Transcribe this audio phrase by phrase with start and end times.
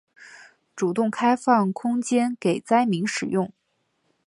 [0.75, 3.53] 主动开放空间给灾民使用